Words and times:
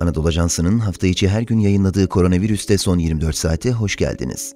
Anadolu 0.00 0.28
Ajansı'nın 0.28 0.78
hafta 0.78 1.06
içi 1.06 1.28
her 1.28 1.42
gün 1.42 1.58
yayınladığı 1.58 2.08
koronavirüste 2.08 2.78
son 2.78 2.98
24 2.98 3.36
saate 3.36 3.72
hoş 3.72 3.96
geldiniz. 3.96 4.54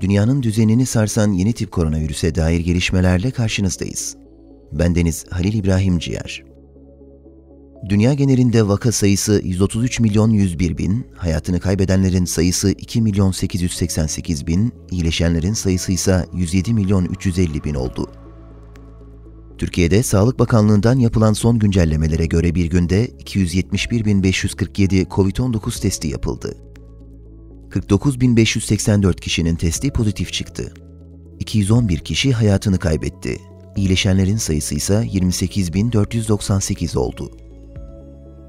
Dünyanın 0.00 0.42
düzenini 0.42 0.86
sarsan 0.86 1.32
yeni 1.32 1.52
tip 1.52 1.72
koronavirüse 1.72 2.34
dair 2.34 2.60
gelişmelerle 2.60 3.30
karşınızdayız. 3.30 4.16
Bendeniz 4.72 5.24
Halil 5.30 5.54
İbrahim 5.54 5.98
Ciğer. 5.98 6.44
Dünya 7.88 8.14
genelinde 8.14 8.68
vaka 8.68 8.92
sayısı 8.92 9.40
133 9.44 10.00
milyon 10.00 10.30
101 10.30 10.78
bin, 10.78 11.06
hayatını 11.16 11.60
kaybedenlerin 11.60 12.24
sayısı 12.24 12.70
2 12.70 13.02
milyon 13.02 13.30
888 13.30 14.46
bin, 14.46 14.72
iyileşenlerin 14.90 15.52
sayısı 15.52 15.92
ise 15.92 16.26
107 16.34 16.74
milyon 16.74 17.04
350 17.04 17.64
bin 17.64 17.74
oldu. 17.74 18.23
Türkiye'de 19.64 20.02
Sağlık 20.02 20.38
Bakanlığı'ndan 20.38 20.98
yapılan 20.98 21.32
son 21.32 21.58
güncellemelere 21.58 22.26
göre 22.26 22.54
bir 22.54 22.66
günde 22.66 23.06
271.547 23.06 25.06
COVID-19 25.06 25.80
testi 25.80 26.08
yapıldı. 26.08 26.56
49.584 27.70 29.20
kişinin 29.20 29.56
testi 29.56 29.90
pozitif 29.90 30.32
çıktı. 30.32 30.74
211 31.40 31.98
kişi 31.98 32.32
hayatını 32.32 32.78
kaybetti. 32.78 33.38
İyileşenlerin 33.76 34.36
sayısı 34.36 34.74
ise 34.74 34.94
28.498 34.94 36.98
oldu. 36.98 37.30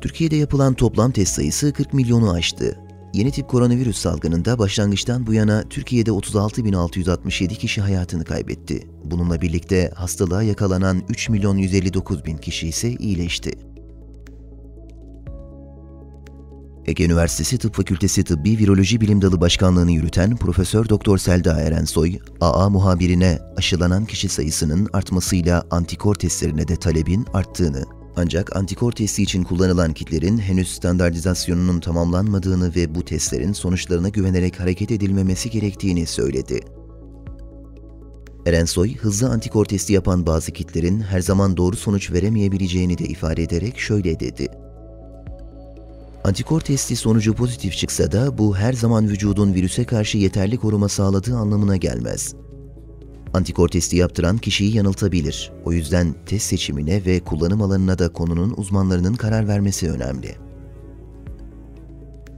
Türkiye'de 0.02 0.36
yapılan 0.36 0.74
toplam 0.74 1.12
test 1.12 1.34
sayısı 1.34 1.74
40 1.74 1.94
milyonu 1.94 2.32
aştı. 2.32 2.80
Yeni 3.16 3.32
tip 3.32 3.50
koronavirüs 3.50 3.98
salgınında 3.98 4.60
başlangıçtan 4.60 5.28
bu 5.28 5.34
yana 5.34 5.64
Türkiye'de 5.70 6.10
36.667 6.10 7.48
kişi 7.48 7.82
hayatını 7.82 8.24
kaybetti. 8.24 8.88
Bununla 9.04 9.42
birlikte 9.42 9.92
hastalığa 9.96 10.44
yakalanan 10.44 11.02
3 11.10 11.30
milyon 11.30 11.58
159 11.58 12.26
bin 12.26 12.38
kişi 12.38 12.68
ise 12.68 12.92
iyileşti. 12.92 13.52
Ege 16.86 17.06
Üniversitesi 17.06 17.58
Tıp 17.58 17.76
Fakültesi 17.76 18.24
Tıbbi 18.24 18.58
Viroloji 18.58 19.02
Bilim 19.02 19.22
Dalı 19.22 19.42
Başkanlığını 19.42 19.92
yürüten 19.92 20.36
Profesör 20.36 20.90
Doktor 20.90 21.18
Selda 21.18 21.62
Erensoy, 21.62 22.20
AA 22.42 22.70
muhabirine 22.70 23.40
aşılanan 23.58 24.06
kişi 24.06 24.30
sayısının 24.30 24.90
artmasıyla 24.94 25.64
antikor 25.72 26.16
testlerine 26.16 26.68
de 26.68 26.76
talebin 26.76 27.26
arttığını, 27.34 27.84
ancak 28.16 28.56
antikor 28.56 28.92
testi 28.92 29.24
için 29.24 29.44
kullanılan 29.44 29.94
kitlerin 29.94 30.38
henüz 30.38 30.72
standartizasyonunun 30.72 31.80
tamamlanmadığını 31.80 32.76
ve 32.76 32.96
bu 32.96 33.06
testlerin 33.06 33.54
sonuçlarına 33.54 34.10
güvenerek 34.10 34.60
hareket 34.60 34.92
edilmemesi 34.92 35.50
gerektiğini 35.50 36.06
söyledi. 36.06 36.60
Erensoy, 38.46 38.96
hızlı 38.96 39.30
antikor 39.30 39.66
testi 39.66 39.94
yapan 39.94 40.26
bazı 40.26 40.52
kitlerin 40.52 41.02
her 41.02 41.20
zaman 41.22 41.58
doğru 41.58 41.76
sonuç 41.76 42.12
veremeyebileceğini 42.12 42.98
de 42.98 43.04
ifade 43.04 43.44
ederek 43.44 43.80
şöyle 43.80 44.20
dedi. 44.20 44.48
Antikor 46.24 46.62
testi 46.62 46.96
sonucu 46.96 47.34
pozitif 47.34 47.74
çıksa 47.74 48.12
da 48.12 48.38
bu 48.38 48.58
her 48.58 48.74
zaman 48.74 49.10
vücudun 49.10 49.54
virüse 49.54 49.86
karşı 49.86 50.18
yeterli 50.18 50.58
koruma 50.58 50.90
sağladığı 50.90 51.36
anlamına 51.36 51.78
gelmez. 51.78 52.36
Antikor 53.36 53.70
testi 53.70 53.96
yaptıran 53.98 54.38
kişiyi 54.38 54.76
yanıltabilir. 54.76 55.52
O 55.66 55.72
yüzden 55.72 56.16
test 56.26 56.46
seçimine 56.46 57.06
ve 57.06 57.20
kullanım 57.20 57.62
alanına 57.62 58.00
da 58.00 58.10
konunun 58.14 58.54
uzmanlarının 58.58 59.14
karar 59.14 59.48
vermesi 59.48 59.92
önemli. 59.92 60.36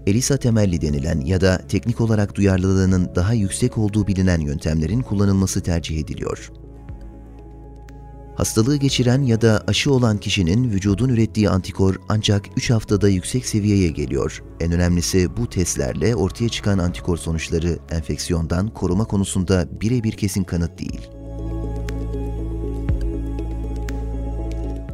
ELISA 0.07 0.37
temelli 0.37 0.81
denilen 0.81 1.19
ya 1.19 1.41
da 1.41 1.57
teknik 1.57 2.01
olarak 2.01 2.35
duyarlılığının 2.35 3.09
daha 3.15 3.33
yüksek 3.33 3.77
olduğu 3.77 4.07
bilinen 4.07 4.39
yöntemlerin 4.39 5.01
kullanılması 5.01 5.61
tercih 5.61 5.99
ediliyor. 5.99 6.51
Hastalığı 8.37 8.75
geçiren 8.75 9.21
ya 9.21 9.41
da 9.41 9.63
aşı 9.67 9.93
olan 9.93 10.17
kişinin 10.17 10.71
vücudun 10.71 11.09
ürettiği 11.09 11.49
antikor 11.49 11.95
ancak 12.09 12.45
3 12.57 12.69
haftada 12.69 13.09
yüksek 13.09 13.45
seviyeye 13.45 13.89
geliyor. 13.89 14.43
En 14.59 14.71
önemlisi 14.71 15.37
bu 15.37 15.49
testlerle 15.49 16.15
ortaya 16.15 16.49
çıkan 16.49 16.77
antikor 16.77 17.17
sonuçları 17.17 17.79
enfeksiyondan 17.91 18.67
koruma 18.69 19.05
konusunda 19.05 19.67
birebir 19.81 20.11
kesin 20.11 20.43
kanıt 20.43 20.79
değil. 20.79 21.01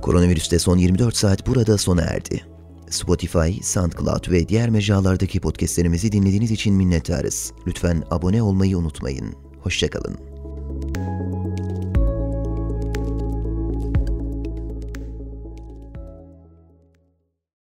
Koronavirüste 0.02 0.60
son 0.60 0.78
24 0.78 1.16
saat 1.16 1.48
burada 1.48 1.78
sona 1.78 2.02
erdi. 2.02 2.46
Spotify, 2.90 3.62
SoundCloud 3.62 4.32
ve 4.32 4.50
diğer 4.50 4.70
mecralardaki 4.70 5.40
podcastlerimizi 5.40 6.12
dinlediğiniz 6.12 6.52
için 6.52 6.74
minnettarız. 6.74 7.52
Lütfen 7.68 8.04
abone 8.12 8.42
olmayı 8.42 8.78
unutmayın. 8.78 9.36
Hoşçakalın. 9.62 10.33